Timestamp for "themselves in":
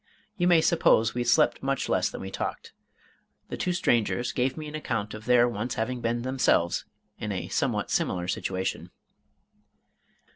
6.23-7.31